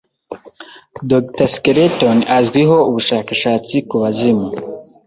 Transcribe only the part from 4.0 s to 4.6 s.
bazimu.